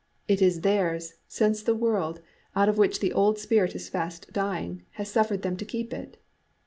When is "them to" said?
5.43-5.63